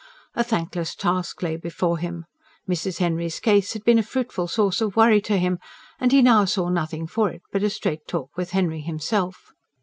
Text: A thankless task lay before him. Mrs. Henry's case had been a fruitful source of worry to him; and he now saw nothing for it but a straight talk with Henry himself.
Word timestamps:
A 0.33 0.43
thankless 0.43 0.95
task 0.95 1.43
lay 1.43 1.57
before 1.57 1.99
him. 1.99 2.25
Mrs. 2.67 2.97
Henry's 2.97 3.39
case 3.39 3.73
had 3.73 3.83
been 3.83 3.99
a 3.99 4.01
fruitful 4.01 4.47
source 4.47 4.81
of 4.81 4.95
worry 4.95 5.21
to 5.21 5.37
him; 5.37 5.59
and 5.99 6.11
he 6.11 6.23
now 6.23 6.43
saw 6.43 6.69
nothing 6.69 7.05
for 7.05 7.29
it 7.29 7.43
but 7.51 7.61
a 7.61 7.69
straight 7.69 8.07
talk 8.07 8.35
with 8.35 8.49
Henry 8.49 8.81
himself. 8.81 9.53